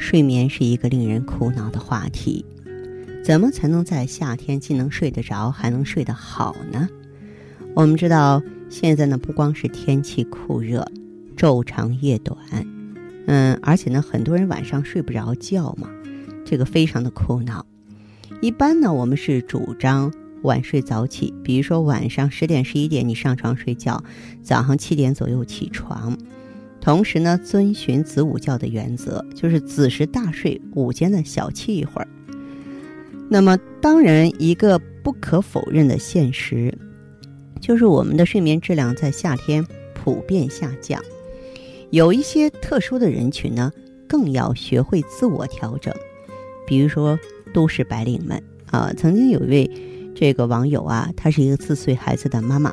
[0.00, 2.44] 睡眠是一个令人苦恼的话题。
[3.22, 6.88] 怎么才能在夏天既能睡得着，还能睡得好呢？
[7.74, 10.90] 我们知道，现在呢不光是天气酷热，
[11.36, 12.38] 昼长夜短，
[13.26, 15.88] 嗯，而且呢很多人晚上睡不着觉嘛，
[16.46, 17.64] 这个非常的苦恼。
[18.40, 20.10] 一般呢，我们是主张
[20.42, 24.02] 晚睡早起，比如说晚上十点、十一点你上床睡觉，
[24.42, 26.16] 早上七点左右起床。
[26.80, 32.08] 同时呢，遵循子午觉的原则，就是子时大睡，午间呢小憩一会儿。
[33.28, 36.76] 那么，当然，一个不可否认的现实，
[37.60, 41.00] 就是我们的睡眠质量在夏天普遍下降。
[41.90, 43.70] 有一些特殊的人群呢，
[44.08, 45.94] 更要学会自我调整。
[46.66, 47.18] 比如说，
[47.52, 49.70] 都市白领们啊，曾经有一位
[50.14, 52.72] 这个网友啊，她是一个四岁孩子的妈妈，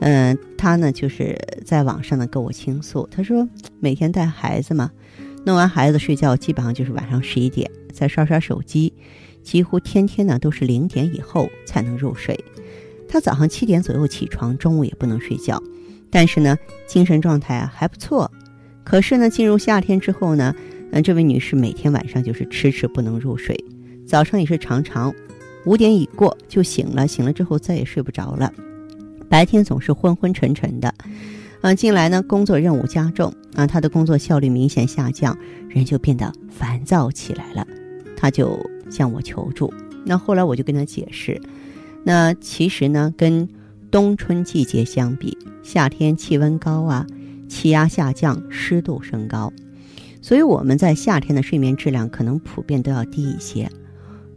[0.00, 3.48] 嗯，她呢就是在网上呢跟我倾诉，她说
[3.78, 4.90] 每天带孩子嘛，
[5.46, 8.92] 弄完孩子睡觉，基本上就是晚上十一点，再刷刷手机。
[9.42, 12.38] 几乎天天呢都是零点以后才能入睡，
[13.08, 15.62] 他早上七点左右起床，中午也不能睡觉，
[16.10, 16.56] 但是呢
[16.86, 18.30] 精神状态啊还不错。
[18.84, 20.54] 可是呢进入夏天之后呢，
[20.92, 23.56] 嗯这位女士每天晚上就是迟迟不能入睡，
[24.06, 25.12] 早上也是常常
[25.64, 28.52] 五点已过就醒了，醒了之后再也睡不着了，
[29.30, 30.94] 白天总是昏昏沉沉的。
[31.62, 35.34] 嗯，近来呢工作任务加重啊，他的工作效率明显下降，
[35.70, 37.66] 人就变得烦躁起来了，
[38.14, 38.60] 他就。
[38.90, 39.72] 向我求助，
[40.04, 41.40] 那后来我就跟他解释，
[42.02, 43.48] 那其实呢，跟
[43.88, 47.06] 冬春季节相比，夏天气温高啊，
[47.48, 49.52] 气压下降，湿度升高，
[50.20, 53.70] 所以我们在夏天的睡眠质量可能普遍都要低一些，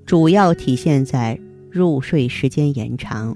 [0.06, 1.39] 主要体现在
[1.72, 3.35] 入睡时间延长、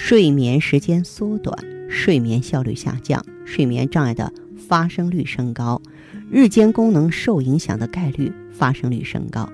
[0.00, 1.58] 睡眠时间缩短、
[1.90, 5.82] 睡眠效率下降、睡眠障碍的发生率升高、
[6.30, 9.46] 日间功能受影响的概率发生率升高。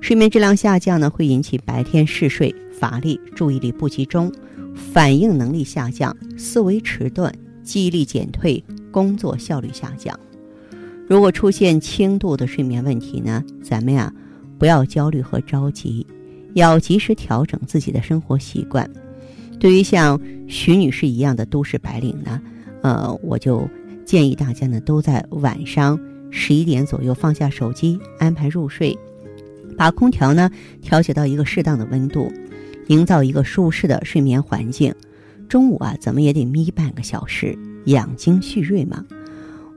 [0.00, 4.30] 睡眠质量下降呢，会引起白天嗜睡、乏力、注意力不集中、
[4.74, 10.18] 反应能力下降、思维迟钝、记忆力减退、工作效率下降。
[11.06, 14.12] 如果出现轻度的睡眠问题呢，咱们呀
[14.58, 16.04] 不要焦虑和着急，
[16.54, 18.90] 要及时调整自己的生活习惯。
[19.58, 22.40] 对于像徐女士一样的都市白领呢，
[22.82, 23.68] 呃，我就
[24.04, 25.98] 建议大家呢都在晚上
[26.30, 28.96] 十一点左右放下手机，安排入睡。
[29.76, 32.32] 把空调呢调节到一个适当的温度，
[32.88, 34.94] 营造一个舒适的睡眠环境。
[35.48, 39.04] 中午啊，怎么也得眯半个小时，养精蓄锐嘛。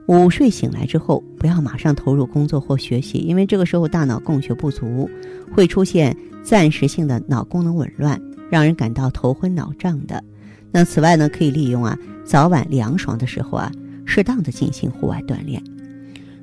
[0.06, 5.08] 午睡醒来之后，不要马上投入工作或学习，因为这个时候大脑供血不足，
[5.52, 8.20] 会出现暂时性的脑功能紊乱，
[8.52, 10.22] 让人感到头昏脑胀的。
[10.70, 13.72] 那此外呢，可以利用啊早晚凉爽的时候啊，
[14.04, 15.62] 适当的进行户外锻炼。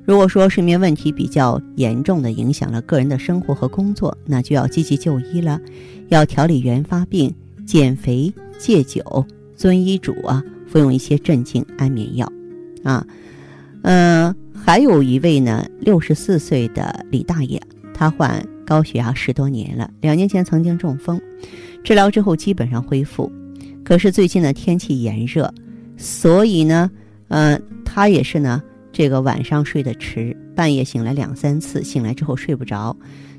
[0.04, 5.60] 如果说睡眠问题比较严重的影响了个人的生活和工作，那就要积极就医了，
[6.08, 7.32] 要调理原发病、
[7.64, 12.32] 减肥、戒酒、遵医嘱啊，服用一些镇静安眠药，
[12.82, 13.06] 啊，
[13.82, 17.62] 嗯，还有一位呢，六十四岁的李大爷，
[17.94, 21.20] 他患高血压十多年了，两年前曾经中风，
[21.82, 23.30] 治疗之后基本上恢复，
[23.84, 25.52] 可是最近呢天气炎热，
[25.96, 26.90] 所以呢，
[27.28, 28.62] 嗯，他也是呢。
[28.92, 32.94] 这个晚上睡得迟，半夜醒来两三次，醒来之后睡不着，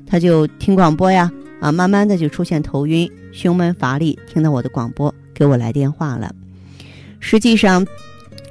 [0.06, 6.34] 他就听广播呀，啊，慢慢的就出现头晕、胸闷、乏力，听到我的广播给我来电话了。
[7.20, 7.86] 实际上，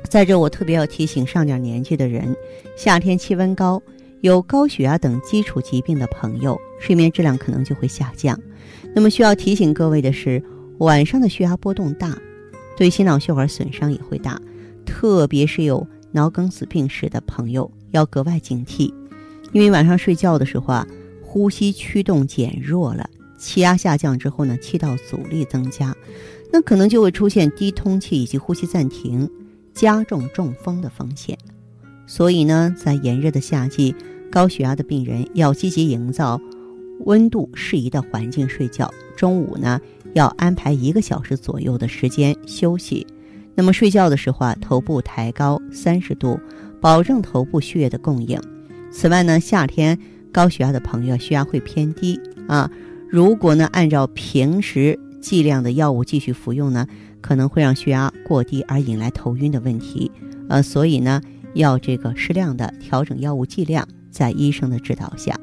[0.07, 2.33] 在这我特别要提醒上点年纪的人，
[2.77, 3.81] 夏天气温高，
[4.21, 8.39] 有高血压等基础疾病的朋友，睡眠质量可能就会下降。
[8.93, 10.43] 那么需要提醒各位的是，
[10.79, 12.17] 晚上的血压波动大，
[12.77, 14.39] 对心脑血管损伤也会大，
[14.85, 15.87] 特别是有。
[16.13, 18.93] 脑梗死病史的朋友要格外警惕，
[19.53, 20.85] 因为晚上睡觉的时候啊，
[21.21, 25.95] 呼吸驱动减弱了，气压下降之后呢，气道阻力增加，
[26.51, 29.31] 那可能就会出现低通气以及呼吸暂停，
[29.73, 31.37] 加重中风的风险。
[32.05, 33.95] 所以呢，在炎热的夏季，
[34.29, 36.37] 高血压的病人要积极营造
[37.05, 38.91] 温度适宜的环境睡觉。
[39.15, 39.79] 中午呢，
[40.13, 43.05] 要安排一个小时左右的时间休息。
[43.53, 46.39] 那么睡觉的时候啊，头部抬高三十度，
[46.79, 48.39] 保证头部血液的供应。
[48.91, 49.97] 此外呢，夏天
[50.31, 52.71] 高血压的朋友，血压会偏低啊。
[53.09, 56.87] 如果呢，按照平时剂量的药物继续服用呢，
[57.19, 60.09] 可能会让血压过低而引来头晕的问题。
[60.47, 61.21] 呃，所以呢，
[61.53, 65.37] 要这个适量的调整药物剂量，在医生的指导下。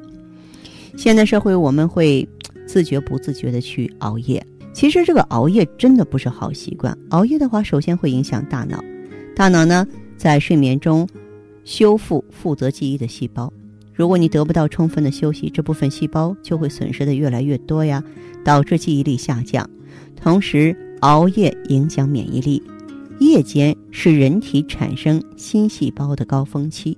[0.99, 2.27] 现代社会，我们会
[2.67, 4.45] 自觉不自觉的去熬夜。
[4.73, 6.95] 其实这个熬夜真的不是好习惯。
[7.11, 8.83] 熬夜的话，首先会影响大脑，
[9.33, 9.87] 大脑呢
[10.17, 11.07] 在睡眠中
[11.63, 13.49] 修复负责记忆的细胞。
[13.93, 18.03] 如果你得不到充分的休息，这部分细胞就会损失的越来越多呀，
[18.43, 19.65] 导致记忆力下降。
[20.17, 22.61] 同时，熬夜影响免疫力，
[23.21, 26.97] 夜间是人体产生新细胞的高峰期，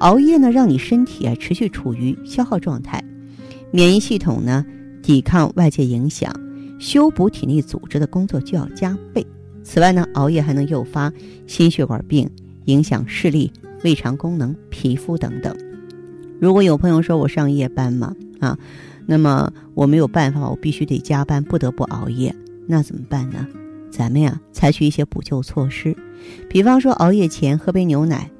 [0.00, 3.02] 熬夜呢让你身体啊持续处于消耗状态，
[3.70, 4.64] 免疫系统呢
[5.02, 6.32] 抵抗外界影响，
[6.78, 9.26] 修补体内组织的工作就要加倍。
[9.62, 11.12] 此外呢，熬夜还能诱发
[11.46, 12.30] 心血管病，
[12.64, 13.52] 影响视力、
[13.84, 15.54] 胃肠功能、皮肤等等。
[16.40, 18.58] 如果有朋友说我上夜班嘛，啊，
[19.04, 22.34] 那么我没有办法，我必须得加班，不得不熬夜，
[22.66, 23.46] 那怎么办呢？
[23.90, 25.96] 咱们呀，采取一些补救措施，
[26.48, 28.30] 比方说熬夜前喝杯牛奶，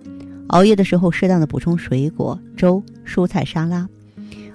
[0.49, 3.89] 熬夜的时候适当的补充水果、粥、蔬菜沙拉，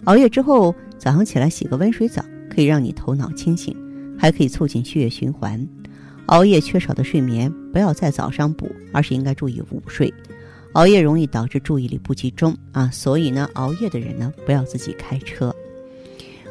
[0.05, 3.75] 熬夜之后早上起来洗个温水澡，可以让你头脑清醒，
[4.17, 5.65] 还可以促进血液循环。
[6.27, 10.13] 熬夜缺少的睡眠，不要在早上补，而是应该注意午睡。
[10.73, 15.53] 熬夜容易导致注意力不集中啊，所以呢，熬夜的人呢不要自己开车。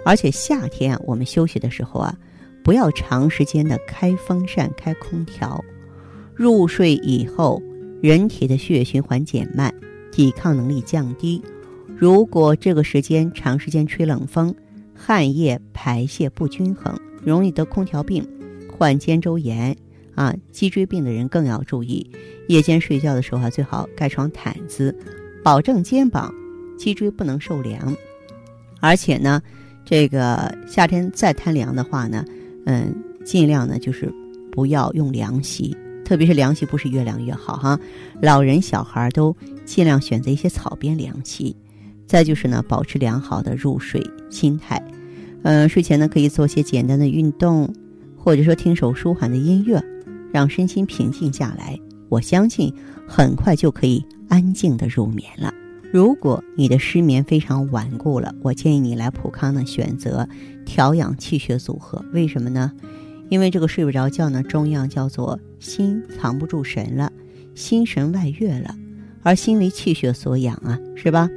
[0.04, 2.16] 而且夏天，我们休息的时候啊，
[2.64, 5.62] 不要长时间的开风扇、开空调。
[6.34, 7.62] 入睡以后，
[8.00, 9.72] 人体的血液循环减慢，
[10.10, 11.43] 抵抗能力降低。
[12.02, 14.52] 如果这个时间长时间吹冷风，
[14.93, 18.28] 汗液排泄不均衡，容易得空调病、
[18.69, 19.76] 患肩周炎。
[20.16, 22.04] 啊，脊椎病的人更要注意，
[22.49, 24.93] 夜间睡觉的时候啊，最好盖床毯子，
[25.44, 26.34] 保证肩膀、
[26.76, 27.96] 脊椎不能受凉。
[28.81, 29.40] 而且呢，
[29.84, 32.25] 这个夏天再贪凉的话呢，
[32.66, 32.93] 嗯，
[33.25, 34.12] 尽量呢就是
[34.50, 35.72] 不要用凉席，
[36.04, 37.78] 特别是凉席不是越凉越好哈。
[38.20, 41.54] 老人小孩都尽量选择一些草编凉席。
[42.12, 44.85] 再就是呢，保持良好的入睡心态，
[45.44, 47.75] 嗯，睡前呢可以做些简单的运动，
[48.19, 49.82] 或者说听首舒缓的音乐。
[50.31, 51.81] 让身心平静下来，
[52.11, 52.70] 我相信
[53.09, 55.55] 很快就可以安静的入眠了。
[55.91, 60.29] 如果你的失眠非常顽固了，我建议你来普康呢选择
[60.67, 62.05] 调养气血组合。
[62.12, 62.70] 为什么呢？
[63.31, 67.11] 因为这个睡不着觉呢，中药叫做心藏不住神了，
[67.55, 68.76] 心神外越了，
[69.23, 71.31] 而心为气血所养啊，是吧？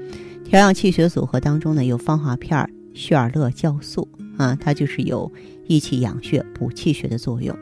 [0.46, 4.08] 调养气血组合当中呢，有芳华片、血尔乐酵素
[4.38, 5.30] 啊，它就是有
[5.66, 7.58] 益气养血、补气血的作用。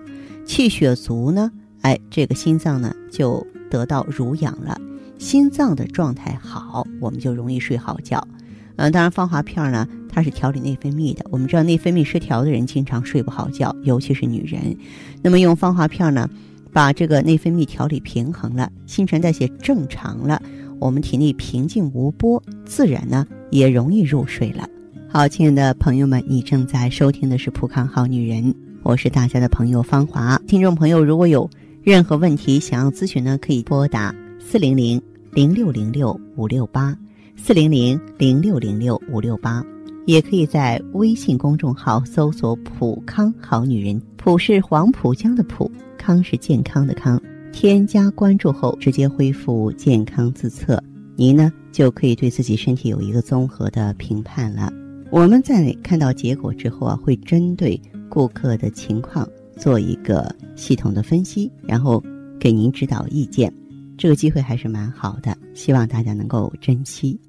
[0.46, 1.50] 气血足呢，
[1.82, 4.78] 哎，这个心脏呢就得到濡养了。
[5.18, 8.28] 心脏的状态好，我们就容易睡好觉。
[8.76, 11.26] 嗯，当然芳华片呢，它是调理内分泌的。
[11.32, 14.76] 我们知道内分泌失调的人经常睡不好觉，尤其是女人。
[15.22, 16.30] 那么用芳华片呢，
[16.74, 20.42] 把这个内分泌调理平衡了，新陈代谢正常了，
[20.84, 24.68] 我们体内平静无波，自然呢也容易入睡了。
[25.08, 28.44] 好，亲爱的朋友们，你正在收听的是《普康好女人》。
[28.82, 31.50] 我是大家的朋友芳华，听众朋友如果有
[31.84, 35.02] 任何问题想要咨询呢，可以拨打四零零
[35.32, 36.94] 零六零六五六八
[37.38, 39.66] 四零零零六零六五六八，
[40.06, 47.18] 也可以在微信公众号搜索“普康好女人”，普是黄浦江的浦，康是健康的康。
[47.54, 50.84] 添加关注后，直接恢复健康自测，
[51.16, 54.70] 您呢就可以对自己身体有一个综合的评判了。
[55.10, 57.80] 我们在看到结果之后啊，会针对。
[58.10, 62.00] 顾客的情况做一个系统的分析，然后
[62.40, 63.52] 给您指导意见。
[63.98, 67.20] 这个机会还是蛮好的，希望大家能够珍惜。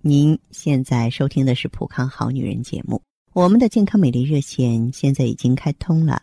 [0.00, 3.02] 您现在收听的是《普康好女人》节目，
[3.32, 6.22] 我们的健康美丽热线现在已经开通了，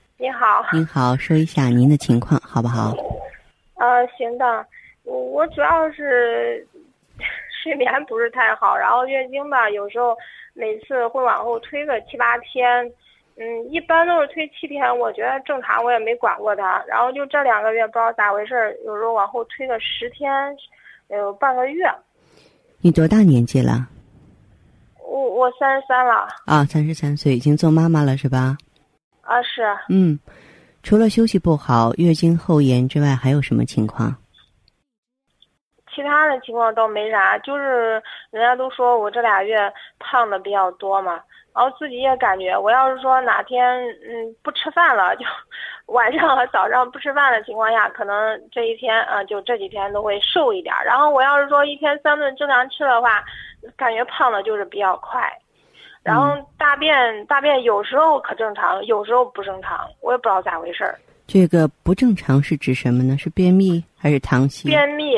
[0.73, 2.93] 您好，说一下您的情况好不好？
[3.75, 4.65] 呃，行的，
[5.03, 6.67] 我我主要是
[7.63, 10.15] 睡眠不是太好，然后月经吧，有时候。
[10.53, 12.85] 每次会往后推个七八天，
[13.37, 14.99] 嗯，一般都是推七天。
[14.99, 16.83] 我觉得正常，我也没管过他。
[16.85, 20.29] 然后就这两个月不知道咋回事，有时候往后推个十天，
[21.07, 21.89] 有半个月。
[22.81, 23.87] 你多大年纪了？
[24.99, 26.27] 我我三十三了。
[26.45, 28.57] 啊，三十三岁，已经做妈妈了是吧？
[29.21, 29.63] 啊，是。
[29.87, 30.19] 嗯，
[30.83, 34.15] 除了休息不好、月经后延之外，还有什么情况？
[35.93, 39.57] 其他的情况倒没啥，就是人家都说我这俩月
[39.99, 41.21] 胖的比较多嘛，
[41.53, 43.61] 然后自己也感觉，我要是说哪天
[44.07, 45.25] 嗯不吃饭了，就
[45.93, 50.73] 晚上和早上不吃饭的情况下，可能这一天啊就这几天都会瘦一点。
[50.85, 53.21] 然后我要是说一天三顿正常吃的话，
[53.75, 55.21] 感觉胖的就是比较快。
[56.03, 60.99] 然后大便大便有时候可正常，有时候不正常，我也不知道咋回事儿。
[61.27, 63.17] 这个不正常是指什么呢？
[63.17, 64.67] 是便秘还是溏稀？
[64.67, 65.15] 便秘。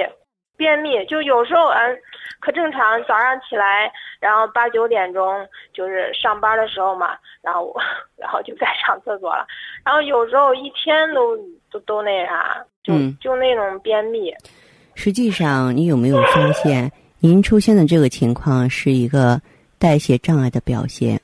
[0.55, 1.97] 便秘就有时候嗯，
[2.39, 2.79] 可正常。
[3.05, 7.81] 早上起来，然后八九点钟就是上班的时候嘛，然后我
[8.15, 9.45] 然后就该上厕所了。
[9.83, 11.35] 然后有时候一天都
[11.71, 14.31] 都都那啥，就就那种便秘。
[14.93, 19.41] 实际上，你有没有发现，您出现的这个情况是一个
[19.83, 21.19] 代谢障碍的表现？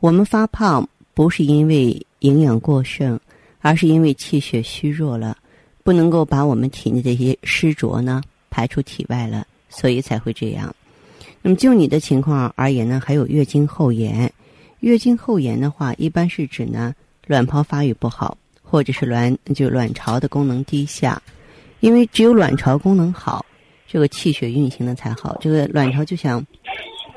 [0.00, 3.18] 我们发胖不是因为营养过剩，
[3.62, 5.34] 而是因为气血虚弱了，
[5.82, 8.22] 不能够把我们体内的一些湿浊呢。
[8.50, 10.76] 排出体外了，所以才会这样。
[11.40, 14.30] 那么就你的情况而言呢，还有月经后延。
[14.80, 16.94] 月经后延的话，一般是指呢
[17.26, 21.22] 卵泡发育不好，或者是卵就卵巢的功能低下。
[21.80, 23.46] 因为只有卵巢功能好，
[23.88, 25.34] 这个气血运行的才好。
[25.40, 26.46] 这个卵巢就像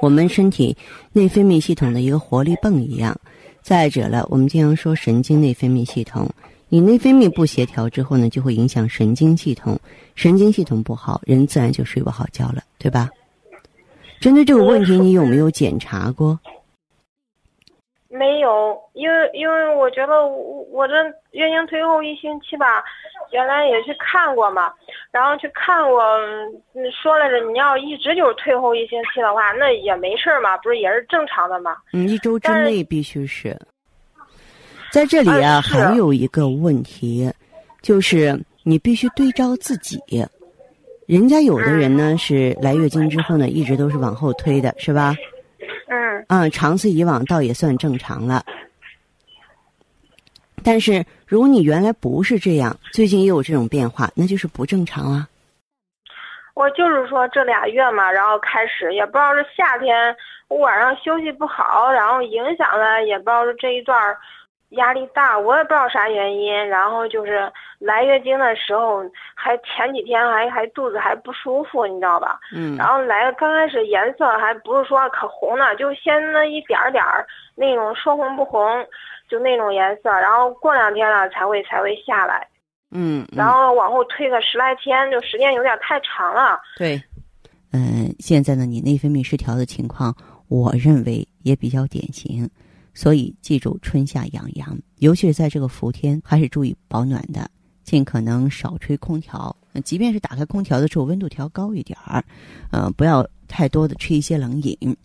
[0.02, 0.76] 我们身体
[1.12, 3.20] 内分泌系统的一个活力泵一样。
[3.62, 6.30] 再者了，我们经常说神经内分泌系统。
[6.70, 9.80] 你内分泌不协调之后呢，就会影响神经系统，
[10.16, 13.10] 神经系统不好，人自然就睡不好觉了，对吧？
[14.20, 16.40] 针对这个问题，你有没有检查过？
[18.12, 20.96] 没有，因为因为我觉得我我这
[21.32, 22.84] 月经推后一星期吧，
[23.32, 24.74] 原来也去看过嘛，
[25.12, 26.04] 然后去看过，
[26.92, 31.78] 说来着，你要一直就是退后一星期的话，那也没事嘛，不是也是正常的嘛？
[31.94, 33.56] 嗯，一周之内必须是。
[34.92, 37.32] 在这里啊，还有一个问题，
[37.84, 40.00] 就是你必须对照自己。
[41.06, 45.14] 人家有的人呢是来月经之后呢，一直都是往后推的，是吧？
[45.90, 46.26] 嗯。
[46.30, 48.44] 嗯，长此以往，倒也算正常了。
[50.64, 55.28] 但是，如果你原来不是这样，最近又有这种变化，那就是不正常啊。
[56.54, 60.14] 我就是说这俩月嘛，然后开始也不知道是夏天
[60.50, 64.18] 我晚上休息不好，然后影响了，也不知道是这一段儿。
[64.70, 66.68] 压力大，我也不知道啥原因。
[66.68, 69.04] 然后就是来月经的时候，
[69.36, 72.40] 还前几天还还肚子还不舒服，你知道吧？
[72.56, 72.76] 嗯。
[72.78, 78.62] 然后来刚开始颜色还不是说可红呢，就先那一点点儿那种说红不红，
[79.30, 80.10] 就那种颜色。
[80.10, 82.48] 然后过两天了才会才会下来。
[82.92, 83.28] 嗯。
[83.36, 86.60] 然后往后推个十来天，就时间有点太长了。
[86.78, 87.02] 对。
[87.72, 90.16] 嗯，现在呢，你内分泌失调的情况，
[90.48, 92.50] 我认为也比较典型。
[93.00, 97.50] 所以记住，春夏养阳，尤其是在这个伏天，还是注意保暖的，
[97.82, 99.56] 尽可能少吹空调。
[99.86, 102.22] 即便是打开空调的时候，温度调高一点儿，
[102.74, 104.98] 呃，不要太多的吃一些冷饮。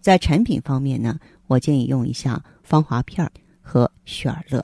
[0.00, 3.30] 在产品方面呢，我建议用一下芳华片
[3.60, 4.58] 和雪尔乐。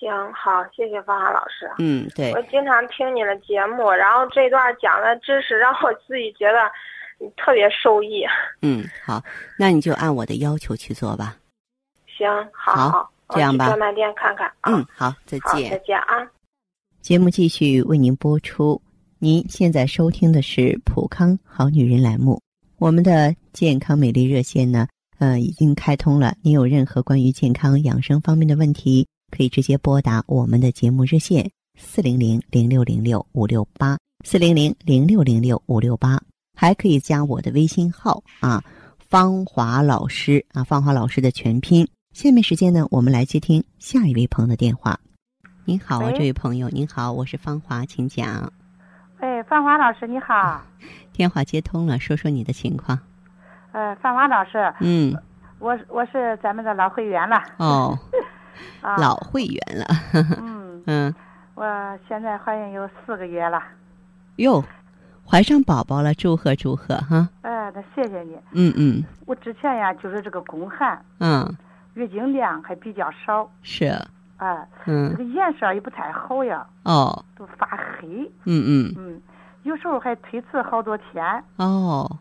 [0.00, 1.70] 行，好，谢谢芳华老师。
[1.78, 2.32] 嗯，对。
[2.32, 6.68] 我经常听你的节目，然后这段讲的知识让我自己觉得
[7.36, 8.24] 特别受益。
[8.60, 9.22] 嗯，好，
[9.56, 11.36] 那你就按我的要求去做吧。
[12.16, 13.66] 行，好，这样吧。
[13.66, 14.50] 专卖店看看。
[14.62, 15.70] 嗯，好，再见。
[15.70, 16.14] 再见啊。
[17.00, 18.80] 节目继续为您播出。
[19.18, 22.40] 您现在收听的是《普康好女人》栏目。
[22.78, 24.86] 我们的健康美丽热线呢，
[25.18, 26.34] 呃，已经开通了。
[26.42, 36.20] 您有任何关于健康养生方面的问题，可以直接拨打我们的节目热线四零零零六零六五六八四零零零六零六五六八，
[36.54, 38.62] 还可以加我的微信号啊，
[38.98, 41.86] 芳华老师啊，芳华老师的全拼。
[42.14, 45.00] 下面时间呢，我们来接听下一位朋友的电话。
[45.64, 48.52] 您好，这位朋友，您好，我是芳华，请讲。
[49.18, 50.62] 哎，芳华老师，你好。
[51.12, 52.96] 电话接通了，说说你的情况。
[53.72, 54.72] 呃，芳华老师。
[54.78, 55.12] 嗯。
[55.58, 57.42] 我我是咱们的老会员了。
[57.56, 57.98] 哦。
[58.80, 58.96] 啊。
[58.96, 59.84] 老会员了。
[60.40, 60.82] 嗯。
[60.86, 61.14] 嗯。
[61.56, 63.60] 我现在怀孕有四个月了。
[64.36, 64.64] 哟，
[65.28, 67.28] 怀上宝宝了，祝贺祝贺哈。
[67.42, 68.38] 哎，那谢谢你。
[68.52, 69.02] 嗯嗯。
[69.26, 71.04] 我之前呀，就是这个宫寒。
[71.18, 71.52] 嗯。
[71.94, 73.86] 月经量还比较少，是，
[74.38, 79.22] 哎，嗯，这个颜色也不太好呀，哦，都发黑，嗯嗯，嗯，
[79.62, 82.18] 有时候还推迟好多天，哦，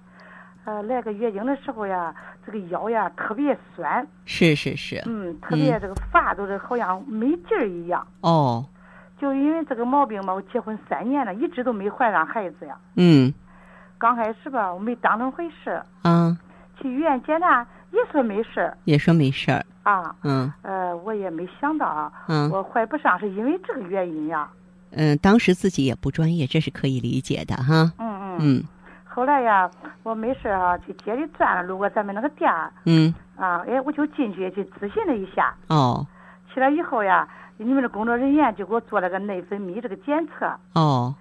[0.66, 2.14] 呃，来个月经的时候呀，
[2.46, 8.64] 这个腰呀特别酸，是是是，嗯，特别这个发都是好像没劲儿一样，哦，
[9.20, 13.34] 就因为这个毛病嘛，我结婚三年了，一直都没怀上孩子呀，嗯，
[13.98, 16.38] 刚开始吧，我没当成回事，嗯。
[16.82, 19.64] 去医院检查，也说没事儿也说没事儿。
[19.84, 20.14] 啊。
[20.24, 24.50] 嗯呃，我也没想到啊，嗯我怀不上是因为这个原因呀。
[24.92, 27.92] 嗯，当时自己也不专业，这是可以理解的哈。
[27.98, 28.38] 嗯嗯。
[28.40, 28.64] 嗯
[29.06, 29.70] 后来呀，
[30.02, 35.54] 我没事啊，去街里转了，路过咱们那个店儿嗯啊，哎，我就进去去咨询了一下。
[35.68, 36.06] 哦
[36.52, 41.14] 去了以后呀，你们的工作人员就给我做了个内分泌这个检测，哦，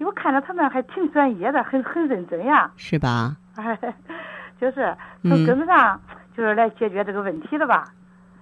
[0.00, 2.70] 我看着他们还挺专业的，很很认真呀。
[2.76, 3.36] 是吧？
[3.56, 3.76] 哎，
[4.64, 5.30] 就是嗯。
[5.30, 6.00] 从根子上
[6.36, 7.84] 就是来解决这个问题的吧。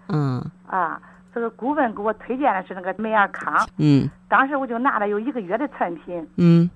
[0.09, 0.41] 嗯。
[0.69, 1.01] 啊，
[1.35, 4.09] 这个顾问给我推荐的是那个美尔康，嗯。
[4.29, 6.71] 当时我就拿了有一个月的产品，嗯。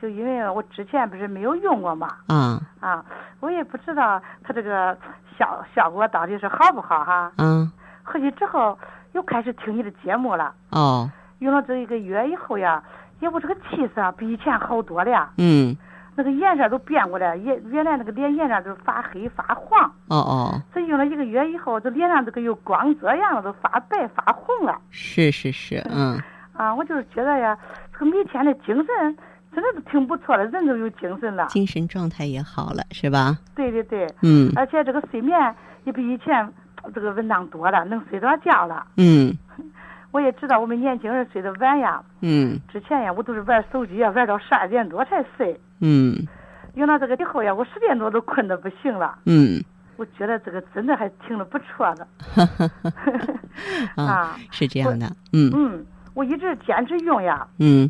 [0.00, 3.02] 就因为我之前不是没有用过嘛，嗯啊，
[3.40, 4.94] 我也不知道它这个
[5.38, 7.32] 效效果到底是好不好哈。
[7.38, 7.70] 嗯
[8.02, 8.78] 回去之后
[9.12, 11.10] 又开始听你的节目了，哦。
[11.38, 12.82] 用了这一个月以后呀，
[13.20, 15.74] 也我这个气色啊比以前好多了呀，嗯
[16.16, 24.78] 那个颜色都变过来，原原来那个脸颜色都发黑发黄，哦哦，这用了一个月以后，这脸上这个有光泽样了，都发白发红了。
[24.90, 26.20] 是是是，嗯
[26.52, 27.58] 啊，我就是觉得呀，
[27.92, 28.86] 这个每天的精神
[29.52, 31.46] 真的是挺不错的，人都有精神了。
[31.48, 33.36] 精神状态也好了，是吧？
[33.56, 35.54] 对对对，嗯而且这个睡眠
[35.84, 36.48] 也比以前
[36.94, 38.86] 这个稳当多了，能睡着觉了。
[38.96, 39.36] 嗯
[40.12, 45.58] 我也知道我们年轻人睡得晚呀，嗯之前呀我都是玩手机呀，玩到十二点多才睡。
[45.84, 46.26] 嗯。
[46.74, 49.16] 用了这个以后呀，我十点多都困得不行了。
[49.26, 49.62] 嗯，
[49.96, 52.08] 我觉得这个真的还挺的不错的。
[53.94, 55.52] 啊， 啊，是这样的，嗯。
[55.54, 57.88] 嗯，我一直坚持用呀，嗯。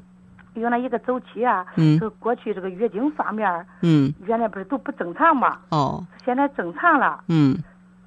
[0.55, 1.65] 用了一个周期啊。
[1.77, 1.99] 嗯。
[1.99, 7.25] 这个过去这个月经方面，嗯，原来不是都不正常嘛，哦，现在正常了。
[7.29, 7.57] 嗯，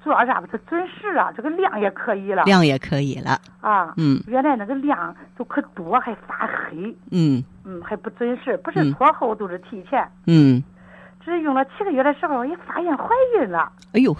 [0.02, 0.48] 主要啥吧？
[0.50, 3.92] 它准时啊，这个量也可以了量也可以了，啊。
[3.96, 10.08] 嗯原来那个量都可多，还发黑，嗯嗯，还不准时，不是嗯拖后都是提前。
[10.26, 10.62] 嗯，
[11.24, 13.70] 只是用了七个月的时候，也发现怀孕了。
[13.92, 14.16] 哎呦，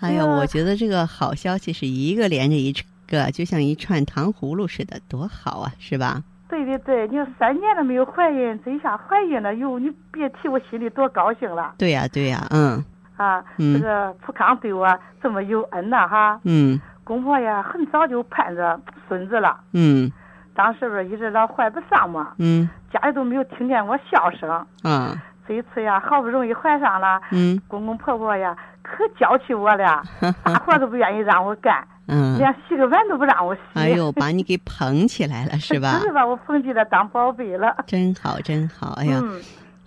[0.00, 2.72] 哎呀，我觉得这个好消息是一个连着一
[3.08, 6.22] 个，就像一串糖葫芦似的，多好啊，是吧？
[6.48, 12.84] 对对对，你说三年都没有怀孕，这一下怀孕了，哟，你别提我心里多高兴了对呀、对呀、嗯
[13.20, 13.44] 啊！
[13.58, 14.88] 嗯这个普康对我
[15.22, 16.40] 这么有恩呐哈。
[16.44, 20.10] 嗯公婆呀，很早就盼着孙子了，嗯
[20.54, 24.50] 当时不是一直老怀不上嘛，嗯家里都没有听见我笑声。
[24.82, 25.14] 啊
[25.46, 30.02] 这一次呀，好不容易怀上了，嗯公公婆婆呀可娇气我了，
[30.46, 33.60] 啥活都不愿意让我干，嗯，连洗个碗都不让我洗。
[33.74, 36.02] 哎呦，把你给捧起来了，是吧 真？
[36.02, 37.74] 是把我捧起来当宝贝了。
[37.86, 38.92] 真好，真好！
[39.00, 39.40] 哎呀，嗯，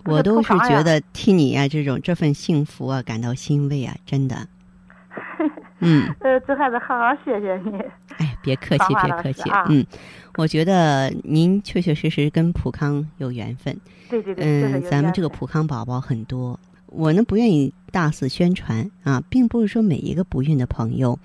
[0.04, 4.36] 我都是觉得替你呀、这种这份幸福啊感到欣慰啊，真的。
[5.80, 7.78] 嗯，呃，这还是好好谢谢你。
[8.16, 9.50] 哎，别客气，别客气。
[9.50, 9.84] 啊嗯，
[10.36, 13.76] 我觉得您确确实实跟普康有缘分。
[14.08, 21.18] 对对对，嗯，咱们这个普康宝宝很多，我呢不愿意大肆宣传啊，并不是说每一个不孕的朋友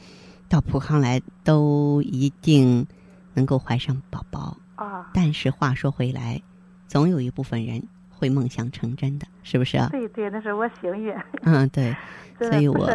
[0.50, 2.86] 到普康来都一定
[3.34, 4.58] 能够怀上宝宝。
[4.76, 6.42] 啊，但是话说回来，
[6.88, 7.82] 总有一部分人
[8.20, 9.88] 会梦想成真的，是不是啊？
[9.92, 11.16] 对对，那是我幸运。
[11.44, 11.96] 嗯，对，
[12.38, 12.90] 所以我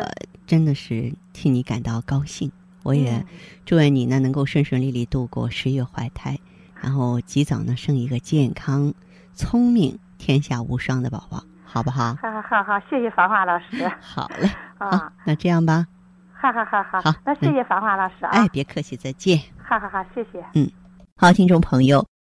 [0.47, 2.53] 真的是替你感到高兴。
[2.83, 3.27] 我也嗯
[3.65, 6.39] 祝愿你呢能够顺顺利利度过十月怀胎，
[6.83, 8.93] 然后及早呢生一个健康、
[9.33, 12.15] 聪明、天下无双的宝宝，好不好？
[12.21, 15.87] 好好好好，谢谢芳华老师 好嘞，啊，，那这样吧，
[16.35, 19.41] 好好好好，好那谢谢芳华老师啊哎，，别客气，再见。
[19.67, 20.45] 好好好，谢谢。
[20.53, 20.71] 嗯
[21.17, 22.07] 好，听众朋友，